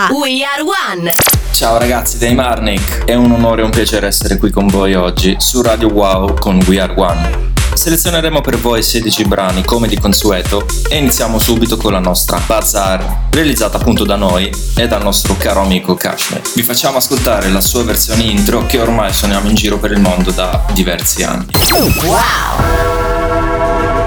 a 0.00 0.08
We 0.12 0.42
Are 0.42 0.62
One. 0.62 1.12
Ciao 1.52 1.76
ragazzi 1.76 2.16
dei 2.16 2.34
Marnik, 2.34 3.04
è 3.04 3.14
un 3.14 3.32
onore 3.32 3.60
e 3.60 3.64
un 3.64 3.70
piacere 3.70 4.06
essere 4.06 4.38
qui 4.38 4.50
con 4.50 4.66
voi 4.66 4.94
oggi 4.94 5.36
su 5.38 5.60
Radio 5.60 5.88
Wow 5.88 6.38
con 6.38 6.58
We 6.66 6.80
Are 6.80 6.94
One. 6.96 7.48
Selezioneremo 7.74 8.40
per 8.40 8.56
voi 8.56 8.82
16 8.82 9.24
brani 9.26 9.62
come 9.62 9.88
di 9.88 9.98
consueto 9.98 10.64
e 10.88 10.96
iniziamo 10.96 11.38
subito 11.38 11.76
con 11.76 11.92
la 11.92 11.98
nostra 11.98 12.40
Bazaar, 12.46 13.26
realizzata 13.30 13.76
appunto 13.76 14.04
da 14.04 14.16
noi 14.16 14.50
e 14.74 14.88
dal 14.88 15.02
nostro 15.02 15.36
caro 15.36 15.60
amico 15.60 15.94
Kashmir. 15.94 16.40
Vi 16.54 16.62
facciamo 16.62 16.96
ascoltare 16.96 17.50
la 17.50 17.60
sua 17.60 17.84
versione 17.84 18.22
intro 18.22 18.64
che 18.64 18.80
ormai 18.80 19.12
suoniamo 19.12 19.50
in 19.50 19.54
giro 19.54 19.78
per 19.78 19.90
il 19.92 20.00
mondo 20.00 20.30
da 20.30 20.64
diversi 20.72 21.22
anni. 21.22 21.46
Wow! 22.04 23.99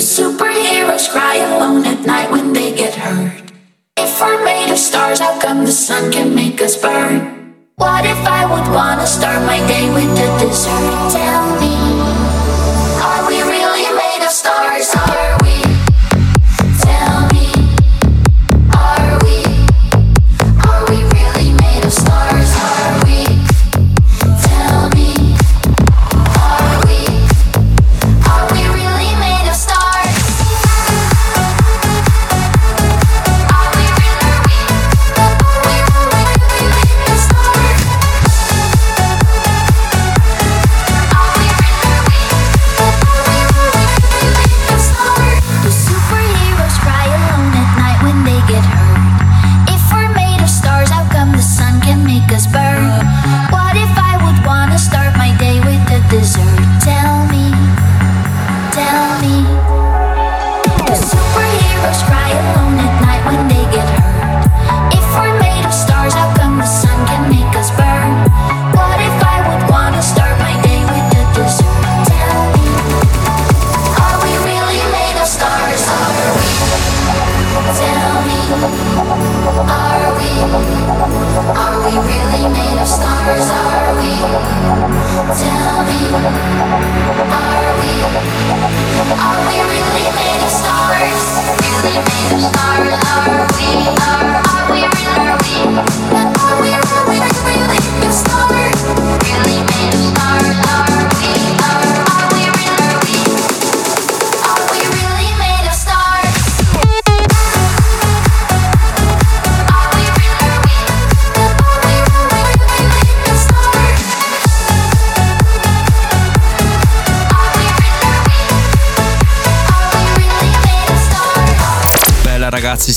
Superheroes 0.00 1.10
cry 1.10 1.36
alone 1.36 1.84
at 1.84 2.06
night 2.06 2.30
when 2.30 2.52
they 2.52 2.74
get 2.74 2.94
hurt. 2.94 3.52
If 3.96 4.20
we're 4.20 4.42
made 4.44 4.70
of 4.70 4.78
stars, 4.78 5.20
how 5.20 5.38
come 5.40 5.64
the 5.64 5.72
sun 5.72 6.10
can 6.10 6.34
make 6.34 6.60
us 6.62 6.80
burn? 6.80 7.54
What 7.76 8.04
if 8.04 8.18
I 8.26 8.44
would 8.44 8.74
wanna 8.74 9.06
start 9.06 9.44
my 9.44 9.58
day 9.66 9.88
with 9.92 10.10
a 10.18 10.28
dessert? 10.40 11.12
Tell 11.12 11.60
me, 11.60 11.79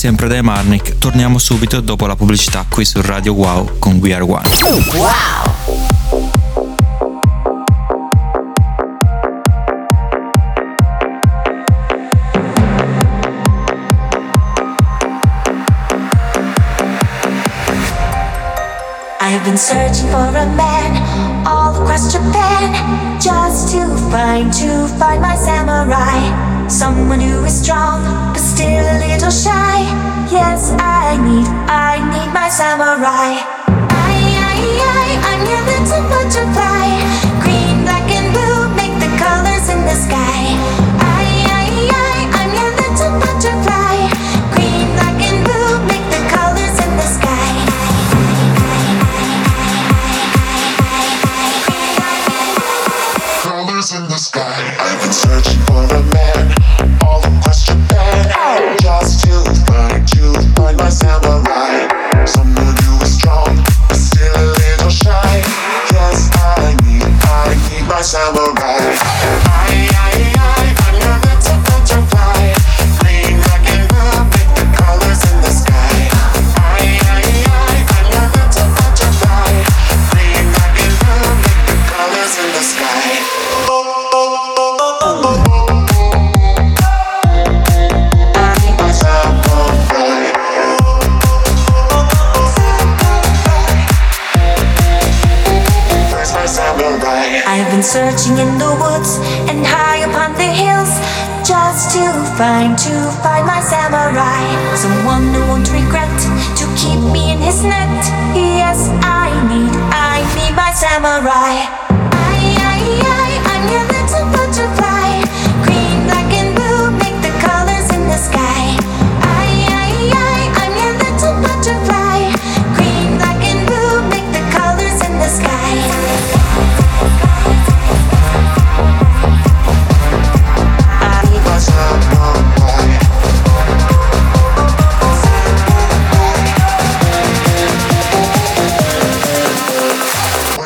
sempre 0.04 0.28
dai 0.28 0.42
Marnik. 0.42 0.98
Torniamo 0.98 1.38
subito 1.38 1.80
dopo 1.80 2.06
la 2.06 2.18
pubblicità 2.18 2.66
qui 2.68 2.84
su 2.84 3.00
Radio 3.02 3.32
Wow 3.36 3.80
con 3.80 4.00
We 4.02 4.14
Are 4.14 4.22
One. 4.22 4.42
Wow! 4.92 5.08
I've 19.22 19.42
been 19.46 19.56
searching 19.56 20.10
for 20.10 20.18
a 20.36 20.46
man 20.48 21.48
all 21.48 21.82
across 21.82 22.12
Japan 22.12 23.18
just 23.22 23.72
to 23.72 23.88
find, 24.12 24.52
to 24.52 24.86
find 24.98 25.22
my 25.22 25.38
samurai. 25.38 26.53
Someone 26.74 27.20
who 27.20 27.46
is 27.46 27.62
strong, 27.62 28.02
but 28.34 28.40
still 28.42 28.84
a 28.84 28.98
little 28.98 29.30
shy. 29.30 29.86
Yes, 30.34 30.74
I 30.80 31.16
need, 31.22 31.46
I 31.70 32.02
need 32.12 32.34
my 32.34 32.50
samurai. 32.50 33.38
I, 33.94 34.18
I, 34.42 34.58
I, 34.82 35.08
I'm 35.22 35.42
your 35.46 35.64
little 35.70 36.04
butterfly. 36.10 36.90
Green, 37.46 37.86
black, 37.86 38.10
and 38.10 38.34
blue 38.34 38.74
make 38.74 38.98
the 38.98 39.12
colors 39.22 39.70
in 39.70 39.86
the 39.86 39.94
sky. 39.94 40.58
I, 40.98 41.46
I, 41.62 41.70
I, 41.94 42.18
I'm 42.42 42.52
your 42.58 42.74
little 42.82 43.22
butterfly. 43.22 44.10
Green, 44.58 44.90
black, 44.98 45.22
and 45.30 45.46
blue 45.46 45.78
make 45.88 46.08
the 46.10 46.26
colors 46.34 46.78
in 46.84 46.92
the 46.98 47.06
sky. 47.06 47.54
Colors 53.46 53.94
in 53.94 54.04
the 54.10 54.18
sky. 54.18 54.76
I've 54.82 55.00
been 55.00 55.14
searching 55.14 55.62
for 55.70 55.86
a 55.86 56.02
man. 56.12 56.63
Searching 68.14 68.73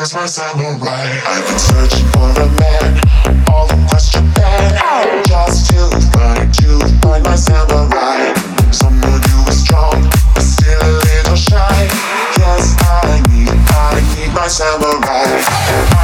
samurai. 0.04 1.18
I've 1.26 1.46
been 1.46 1.58
searching 1.58 2.06
for 2.12 2.30
a 2.30 2.46
man 2.60 3.00
all 3.48 3.66
across 3.66 4.10
Japan, 4.10 5.24
just 5.26 5.70
to 5.70 5.90
find, 6.12 6.54
to 6.54 6.78
find 7.02 7.24
my 7.24 7.34
samurai. 7.34 8.32
Someone 8.70 9.20
who 9.28 9.48
is 9.48 9.60
strong, 9.64 10.08
but 10.34 10.42
still 10.42 10.80
a 10.80 10.92
little 11.02 11.36
shy. 11.36 11.88
Yes, 12.38 12.76
I 12.80 13.22
need, 13.30 13.48
I 13.50 14.00
need 14.14 14.34
my 14.34 14.46
samurai. 14.46 15.97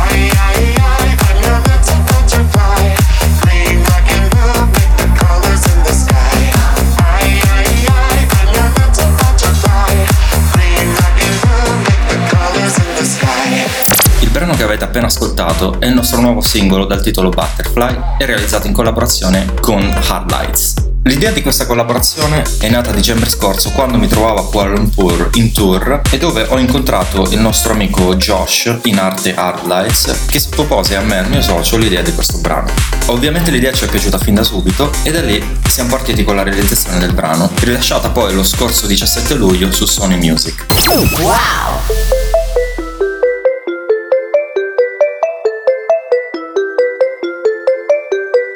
Appena 14.94 15.06
ascoltato 15.08 15.80
è 15.80 15.86
il 15.86 15.92
nostro 15.92 16.20
nuovo 16.20 16.40
singolo 16.40 16.84
dal 16.84 17.02
titolo 17.02 17.28
Butterfly 17.28 18.16
e 18.16 18.26
realizzato 18.26 18.68
in 18.68 18.72
collaborazione 18.72 19.52
con 19.60 19.82
Hard 19.82 20.30
Lights. 20.30 20.74
L'idea 21.02 21.32
di 21.32 21.42
questa 21.42 21.66
collaborazione 21.66 22.44
è 22.60 22.68
nata 22.68 22.90
a 22.90 22.94
dicembre 22.94 23.28
scorso 23.28 23.72
quando 23.72 23.98
mi 23.98 24.06
trovavo 24.06 24.38
a 24.38 24.48
Kuala 24.48 24.76
Lumpur 24.76 25.30
in 25.34 25.52
tour 25.52 26.00
e 26.12 26.16
dove 26.16 26.46
ho 26.48 26.58
incontrato 26.58 27.28
il 27.28 27.40
nostro 27.40 27.72
amico 27.72 28.14
Josh, 28.14 28.72
in 28.84 28.98
arte 28.98 29.34
Hard 29.34 29.66
Lights, 29.66 30.26
che 30.26 30.38
sottopose 30.38 30.94
a 30.94 31.00
me 31.00 31.16
e 31.16 31.18
al 31.18 31.28
mio 31.28 31.42
socio 31.42 31.76
l'idea 31.76 32.00
di 32.00 32.14
questo 32.14 32.38
brano. 32.38 32.70
Ovviamente 33.06 33.50
l'idea 33.50 33.72
ci 33.72 33.86
è 33.86 33.88
piaciuta 33.88 34.16
fin 34.16 34.34
da 34.34 34.44
subito 34.44 34.92
e 35.02 35.10
da 35.10 35.22
lì 35.22 35.44
siamo 35.68 35.90
partiti 35.90 36.22
con 36.22 36.36
la 36.36 36.44
realizzazione 36.44 37.00
del 37.00 37.12
brano, 37.12 37.50
rilasciata 37.58 38.10
poi 38.10 38.32
lo 38.32 38.44
scorso 38.44 38.86
17 38.86 39.34
luglio 39.34 39.72
su 39.72 39.86
Sony 39.86 40.16
Music. 40.16 40.66
Wow! 41.18 41.93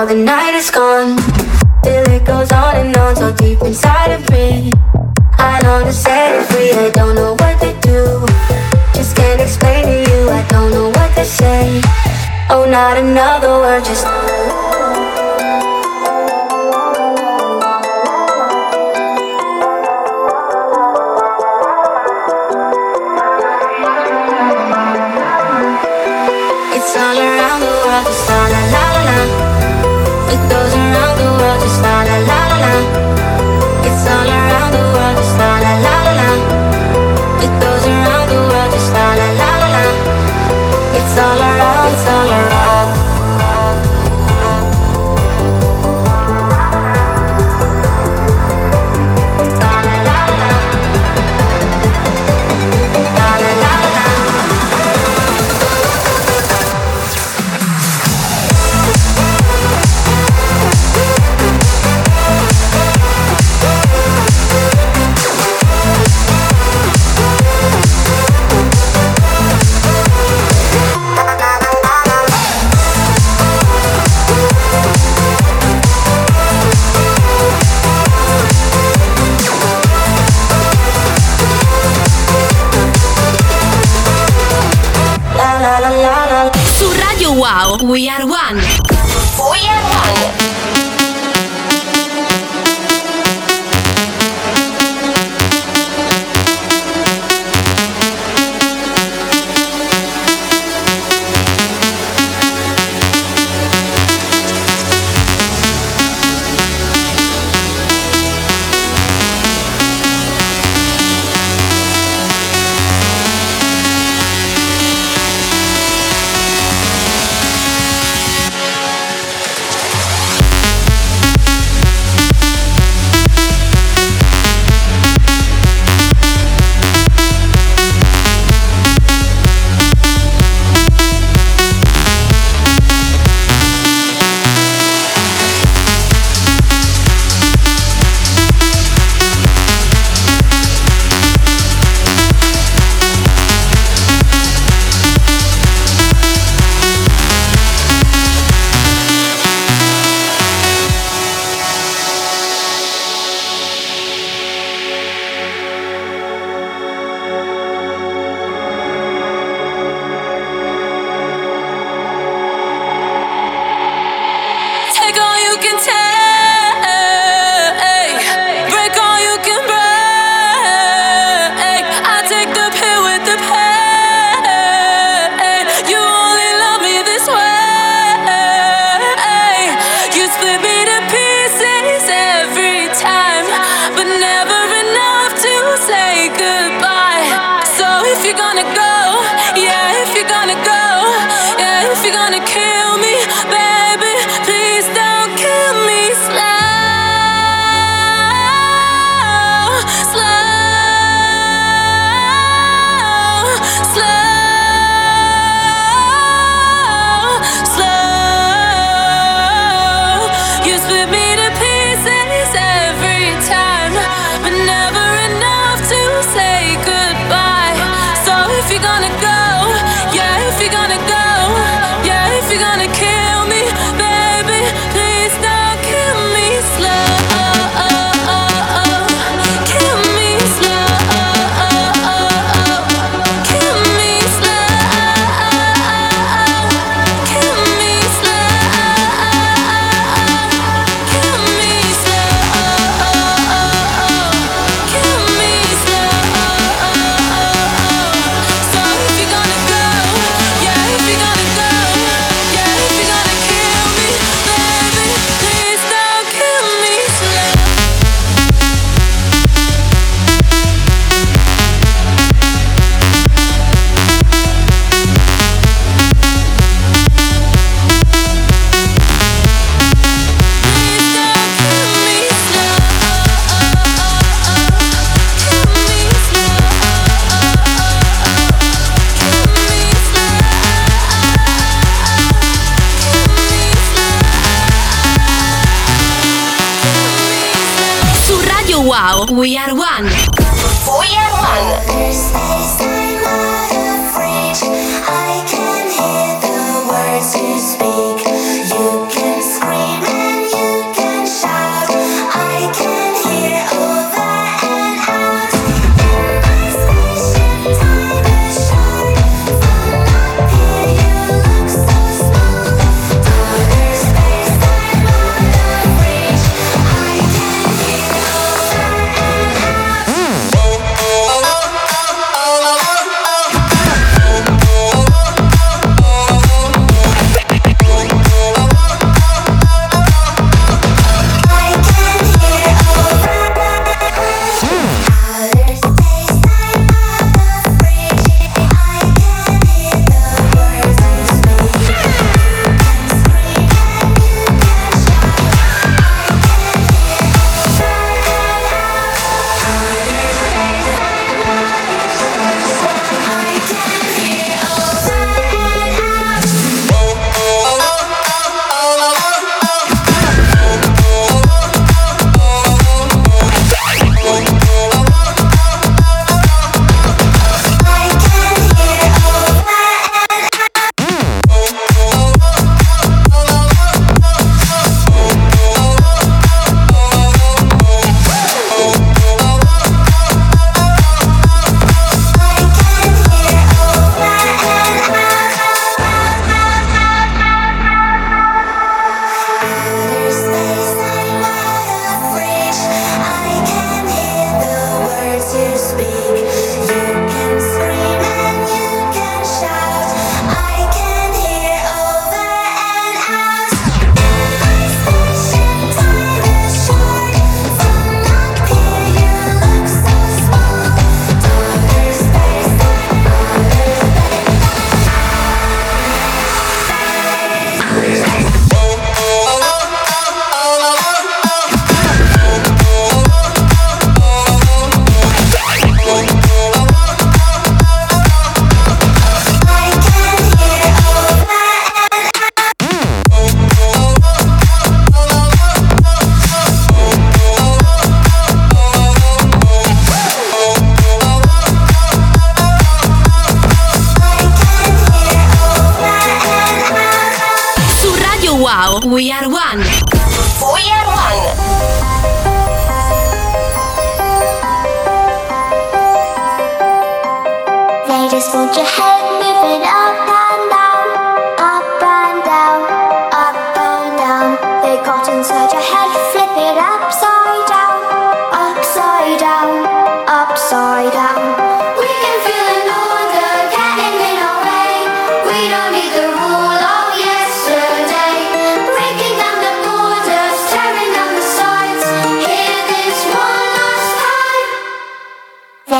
all 0.00 0.06
the 0.06 0.14
night. 0.14 0.39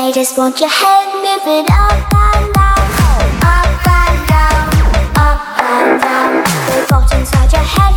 They 0.01 0.11
just 0.11 0.35
want 0.35 0.59
your 0.59 0.67
head 0.67 1.13
moving 1.13 1.71
up 1.71 1.91
and 2.11 2.53
down, 2.55 2.79
up 3.45 3.85
and 3.85 4.27
down, 4.27 4.65
up 5.15 5.61
and 5.61 6.01
down. 6.01 6.43
The 6.65 6.87
got 6.89 7.13
inside 7.13 7.53
your 7.53 7.61
head. 7.61 7.90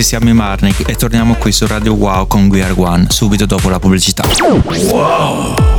ragazzi, 0.00 0.02
siamo 0.02 0.28
i 0.28 0.32
Marnik 0.32 0.88
e 0.88 0.94
torniamo 0.94 1.34
qui 1.34 1.52
su 1.52 1.66
Radio 1.66 1.94
Wow 1.94 2.26
con 2.26 2.48
We 2.48 2.62
Are 2.62 2.74
One 2.76 3.06
subito 3.10 3.46
dopo 3.46 3.68
la 3.68 3.78
pubblicità. 3.78 4.24
Wow! 4.90 5.69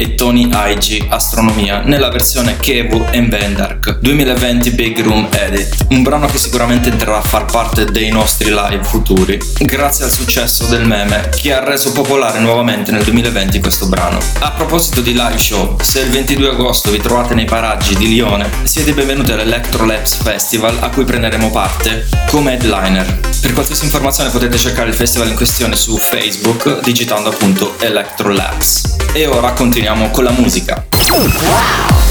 E 0.00 0.14
Tony 0.14 0.48
IG 0.50 1.08
Astronomia 1.10 1.82
nella 1.82 2.08
versione 2.08 2.56
Kevu 2.56 3.04
and 3.12 3.28
Vendark 3.28 3.98
2020 3.98 4.70
Big 4.70 4.98
Room 5.02 5.28
Edit, 5.30 5.88
un 5.90 6.02
brano 6.02 6.26
che 6.26 6.38
sicuramente 6.38 6.88
entrerà 6.88 7.18
a 7.18 7.20
far 7.20 7.44
parte 7.44 7.84
dei 7.84 8.08
nostri 8.08 8.48
live 8.48 8.82
futuri, 8.82 9.38
grazie 9.58 10.06
al 10.06 10.10
successo 10.10 10.64
del 10.68 10.86
meme 10.86 11.28
che 11.38 11.52
ha 11.52 11.62
reso 11.62 11.92
popolare 11.92 12.38
nuovamente 12.38 12.92
nel 12.92 13.04
2020 13.04 13.60
questo 13.60 13.88
brano. 13.88 14.18
A 14.38 14.52
proposito 14.52 15.02
di 15.02 15.12
live 15.12 15.38
show, 15.38 15.76
se 15.82 16.00
il 16.00 16.08
22 16.08 16.48
agosto 16.48 16.90
vi 16.90 16.98
trovate 16.98 17.34
nei 17.34 17.44
paraggi 17.44 17.94
di 17.94 18.08
Lione, 18.08 18.48
siete 18.62 18.94
benvenuti 18.94 19.32
all'Electro 19.32 19.84
Labs 19.84 20.22
Festival 20.22 20.78
a 20.80 20.88
cui 20.88 21.04
prenderemo 21.04 21.50
parte 21.50 22.08
come 22.30 22.54
headliner. 22.54 23.20
Per 23.42 23.52
qualsiasi 23.52 23.84
informazione 23.84 24.30
potete 24.30 24.56
cercare 24.56 24.88
il 24.88 24.94
festival 24.94 25.28
in 25.28 25.36
questione 25.36 25.76
su 25.76 25.98
Facebook 25.98 26.80
digitando 26.82 27.28
appunto 27.28 27.76
Electro 27.80 28.30
Labs. 28.32 28.96
E 29.12 29.26
ora 29.26 29.52
continuiamo 29.52 29.89
con 30.12 30.24
la 30.24 30.30
musica. 30.30 30.84
Give 31.02 32.09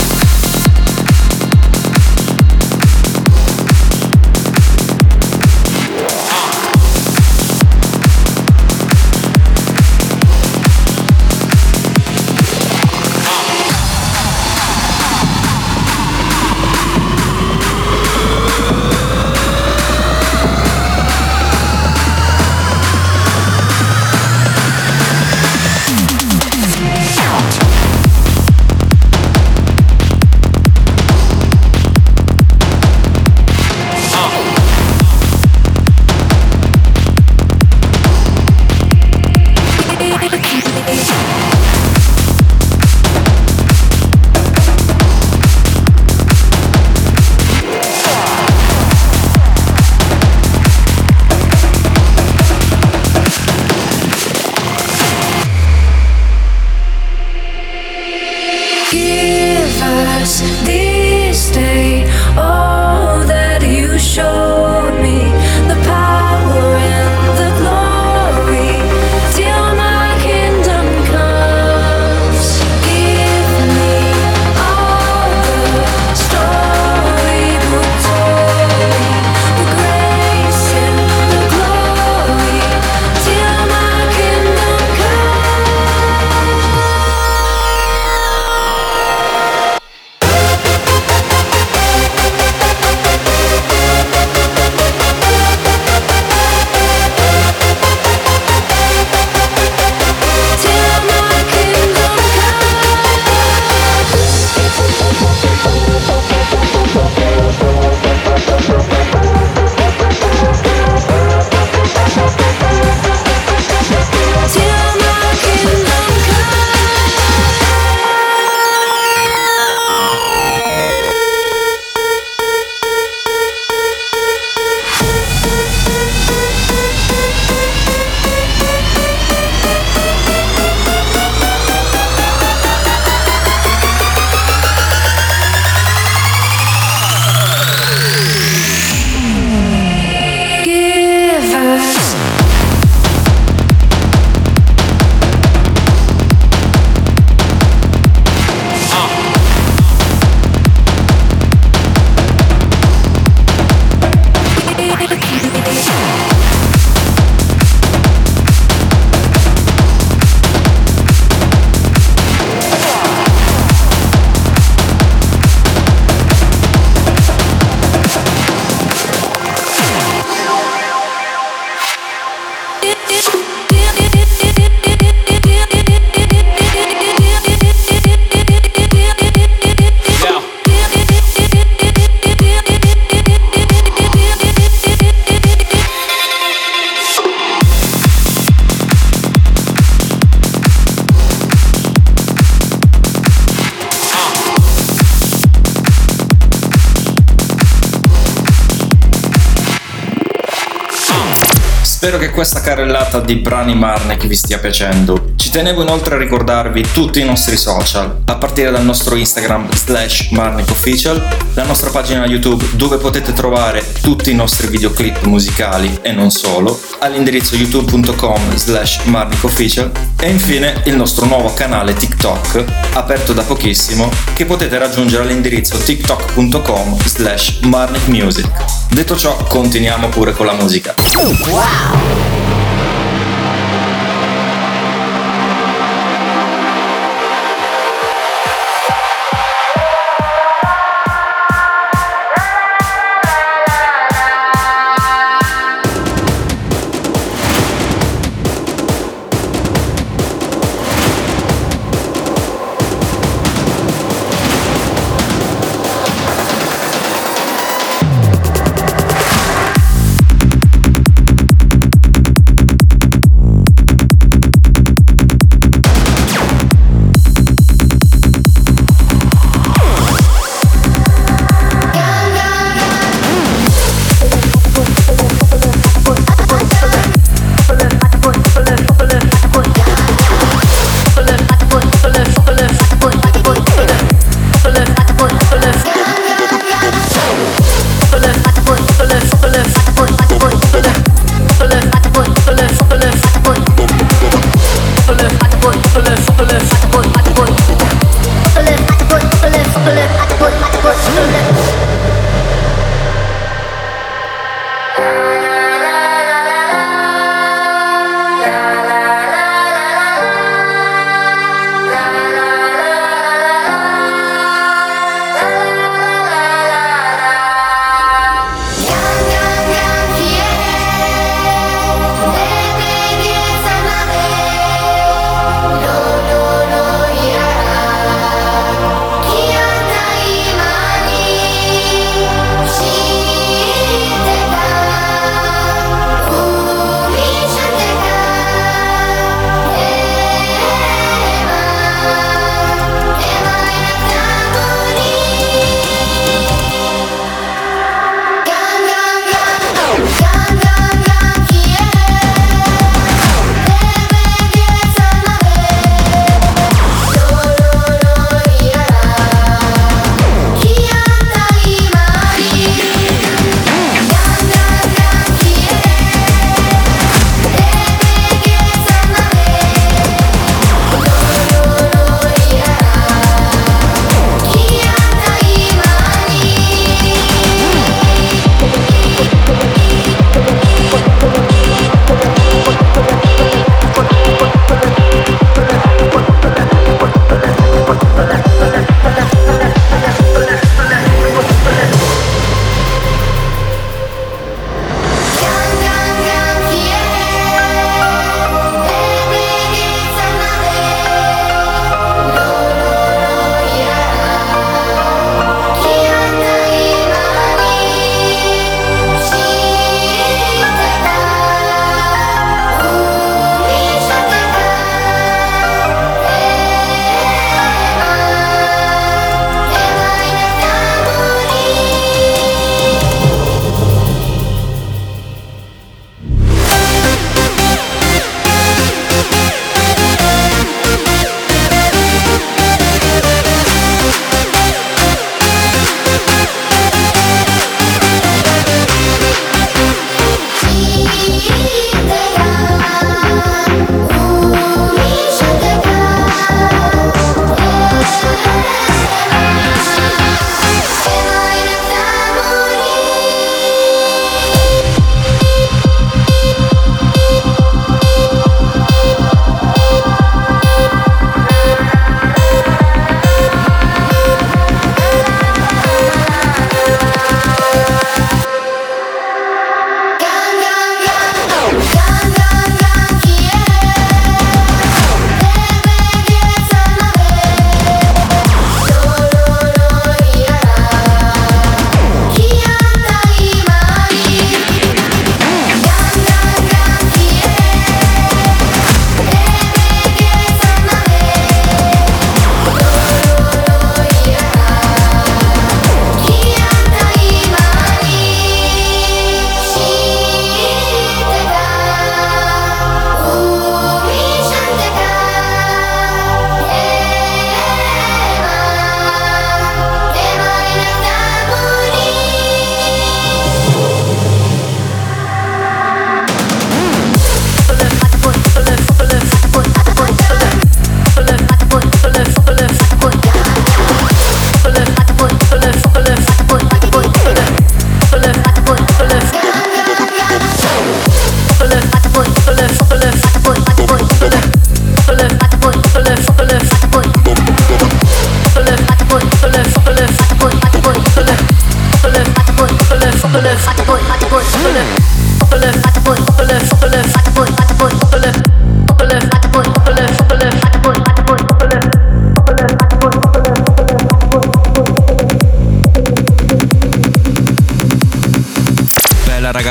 questa 202.39 202.62
carrellata 202.62 203.19
di 203.19 203.36
brani 203.36 203.75
Marnek 203.75 204.25
vi 204.25 204.34
stia 204.34 204.60
piacendo. 204.60 205.34
Ci 205.36 205.49
tenevo 205.49 205.82
inoltre 205.82 206.15
a 206.15 206.17
ricordarvi 206.17 206.86
tutti 206.93 207.19
i 207.19 207.25
nostri 207.25 207.58
social, 207.58 208.21
a 208.23 208.36
partire 208.36 208.71
dal 208.71 208.86
nostro 208.86 209.15
Instagram 209.15 209.67
slash 209.73 210.30
Official, 210.69 211.21
la 211.54 211.65
nostra 211.65 211.89
pagina 211.89 212.25
YouTube 212.25 212.65
dove 212.75 212.95
potete 212.95 213.34
trovare 213.34 213.84
tutti 214.02 214.32
i 214.32 214.36
nostri 214.36 214.67
videoclip 214.67 215.23
musicali 215.23 215.99
e 216.02 216.13
non 216.13 216.32
solo, 216.32 216.80
all'indirizzo 216.99 217.58
youtube.com 217.58 218.56
slash 218.56 219.02
Official 219.41 219.91
e 220.21 220.30
infine 220.30 220.82
il 220.86 220.95
nostro 220.95 221.25
nuovo 221.25 221.54
canale 221.54 221.93
TikTok, 221.93 222.63
aperto 222.93 223.34
da 223.34 223.43
pochissimo, 223.43 224.10
che 224.34 224.45
potete 224.45 224.78
raggiungere 224.78 225.23
all'indirizzo 225.23 225.78
tiktok.com 225.78 226.99
slash 227.04 227.60
Music. 228.06 228.47
Detto 228.91 229.17
ciò, 229.17 229.36
continuiamo 229.36 230.08
pure 230.08 230.32
con 230.32 230.45
la 230.45 230.54
musica. 230.54 230.95
Give 231.10 232.29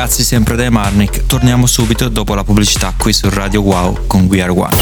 Ragazzi, 0.09 0.24
sempre 0.24 0.56
dai 0.56 0.70
Marnik. 0.70 1.26
Torniamo 1.26 1.66
subito 1.66 2.09
dopo 2.09 2.34
la 2.34 2.42
pubblicità 2.42 2.94
qui 2.96 3.12
su 3.12 3.28
Radio 3.28 3.61
Wow 3.61 4.06
con 4.06 4.22
We 4.22 4.40
Are 4.40 4.50
One. 4.50 4.74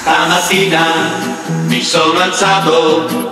Stamattina 0.00 1.42
mi 1.66 1.82
sono 1.82 2.18
alzato, 2.18 3.31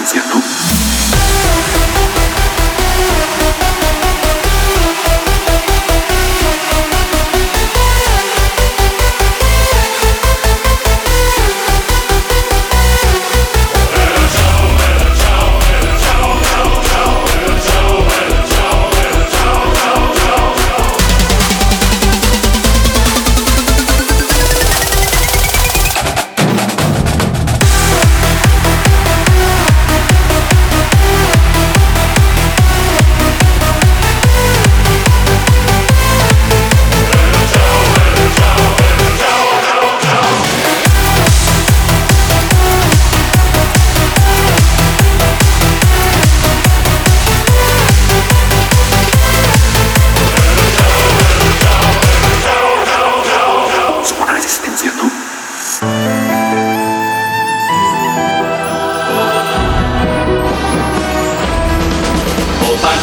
conciencia, 0.00 0.34
¿no? 0.34 0.39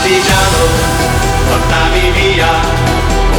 Partigiano, 0.08 0.64
portami 1.50 2.12
via. 2.12 2.48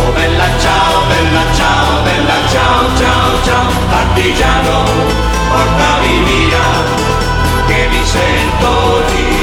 Oh 0.05 0.13
bella 0.13 0.49
ciao, 0.59 1.07
bella 1.09 1.45
ciao, 1.55 2.03
bella 2.03 2.47
ciao, 2.51 2.97
ciao, 2.97 3.43
ciao. 3.43 3.71
Partigiano, 3.89 4.85
portami 5.49 6.23
via, 6.25 6.67
che 7.67 7.89
mi 7.89 8.05
sento 8.05 9.03
di 9.13 9.38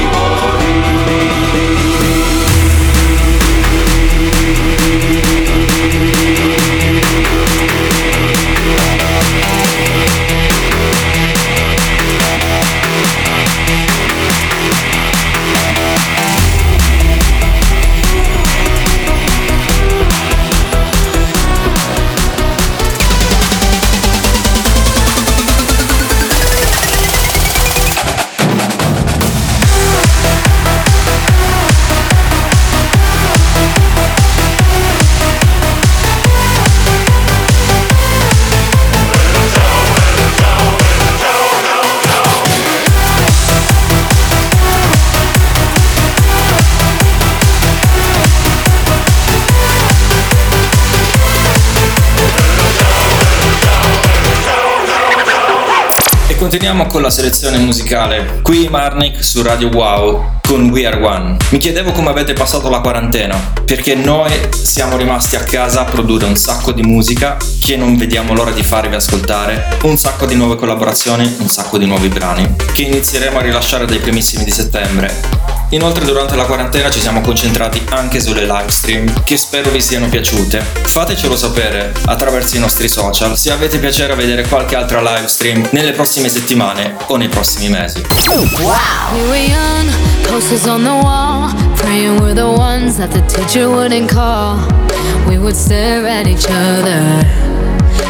continuiamo 56.56 56.90
con 56.90 57.02
la 57.02 57.10
selezione 57.10 57.58
musicale. 57.58 58.40
Qui 58.40 58.68
Marnik 58.70 59.22
su 59.22 59.42
Radio 59.42 59.68
Wow 59.68 60.38
con 60.40 60.70
We 60.70 60.86
Are 60.86 61.04
One. 61.04 61.36
Mi 61.50 61.58
chiedevo 61.58 61.92
come 61.92 62.08
avete 62.08 62.32
passato 62.32 62.70
la 62.70 62.80
quarantena, 62.80 63.36
perché 63.62 63.94
noi 63.94 64.32
siamo 64.50 64.96
rimasti 64.96 65.36
a 65.36 65.40
casa 65.40 65.82
a 65.82 65.84
produrre 65.84 66.24
un 66.24 66.36
sacco 66.36 66.72
di 66.72 66.80
musica 66.80 67.36
che 67.60 67.76
non 67.76 67.98
vediamo 67.98 68.32
l'ora 68.32 68.52
di 68.52 68.62
farvi 68.62 68.94
ascoltare, 68.94 69.76
un 69.82 69.98
sacco 69.98 70.24
di 70.24 70.34
nuove 70.34 70.56
collaborazioni, 70.56 71.30
un 71.40 71.48
sacco 71.48 71.76
di 71.76 71.84
nuovi 71.84 72.08
brani, 72.08 72.50
che 72.72 72.84
inizieremo 72.84 73.38
a 73.38 73.42
rilasciare 73.42 73.84
dai 73.84 73.98
primissimi 73.98 74.42
di 74.42 74.50
settembre. 74.50 75.55
Inoltre 75.70 76.04
durante 76.04 76.36
la 76.36 76.44
quarantena 76.44 76.90
ci 76.90 77.00
siamo 77.00 77.20
concentrati 77.20 77.84
anche 77.90 78.20
sulle 78.20 78.42
live 78.42 78.70
stream 78.70 79.24
che 79.24 79.36
spero 79.36 79.70
vi 79.70 79.80
siano 79.80 80.08
piaciute. 80.08 80.64
Fatecelo 80.82 81.36
sapere 81.36 81.92
attraverso 82.04 82.56
i 82.56 82.60
nostri 82.60 82.88
social 82.88 83.36
se 83.36 83.50
avete 83.50 83.78
piacere 83.78 84.12
a 84.12 84.16
vedere 84.16 84.46
qualche 84.46 84.76
altra 84.76 85.00
live 85.00 85.26
stream 85.26 85.66
nelle 85.72 85.90
prossime 85.90 86.28
settimane 86.28 86.96
o 87.06 87.16
nei 87.16 87.28
prossimi 87.28 87.68
mesi. 87.68 88.00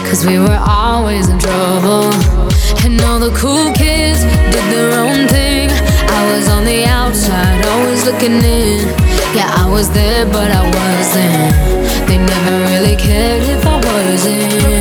Cause 0.04 0.24
we 0.24 0.38
were 0.38 0.60
always 0.64 1.28
in 1.28 1.38
trouble. 1.38 2.12
And 2.84 3.00
all 3.00 3.18
the 3.18 3.32
cool 3.40 3.72
kids 3.72 4.22
did 4.50 4.62
their 4.70 4.92
own 5.00 5.26
thing. 5.26 5.55
I 6.18 6.22
was 6.32 6.48
on 6.48 6.64
the 6.64 6.84
outside, 6.86 7.64
always 7.66 8.04
looking 8.06 8.40
in. 8.42 8.86
Yeah, 9.36 9.50
I 9.62 9.68
was 9.70 9.90
there, 9.90 10.24
but 10.24 10.50
I 10.50 10.62
wasn't. 10.78 12.08
They 12.08 12.18
never 12.18 12.56
really 12.70 12.96
cared 12.96 13.42
if 13.42 13.66
I 13.66 13.76
wasn't. 13.76 14.75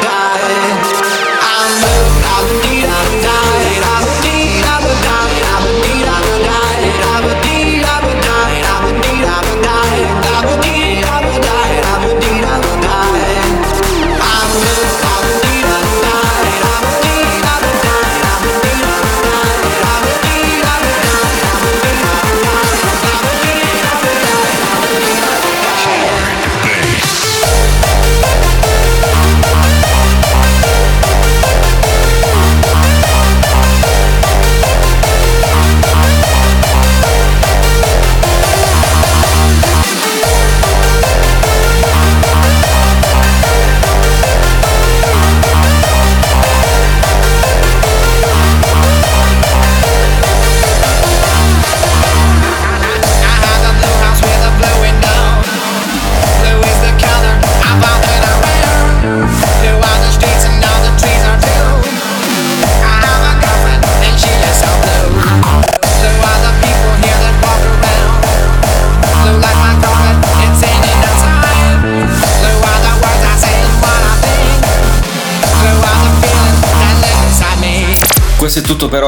die. 0.00 1.38
I 1.40 1.80
know. 1.80 2.17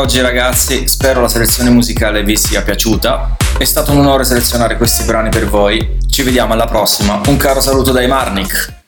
oggi 0.00 0.22
ragazzi, 0.22 0.88
spero 0.88 1.20
la 1.20 1.28
selezione 1.28 1.68
musicale 1.68 2.22
vi 2.22 2.34
sia 2.34 2.62
piaciuta. 2.62 3.36
È 3.58 3.64
stato 3.64 3.92
un 3.92 3.98
onore 3.98 4.24
selezionare 4.24 4.78
questi 4.78 5.04
brani 5.04 5.28
per 5.28 5.46
voi. 5.46 5.98
Ci 6.08 6.22
vediamo 6.22 6.54
alla 6.54 6.64
prossima. 6.64 7.20
Un 7.26 7.36
caro 7.36 7.60
saluto 7.60 7.92
dai 7.92 8.08
Marnik. 8.08 8.79